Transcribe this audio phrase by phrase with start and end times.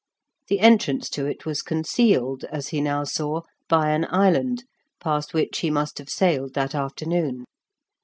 [0.47, 4.63] The entrance to it was concealed, as he now saw, by an island,
[4.99, 7.45] past which he must have sailed that afternoon.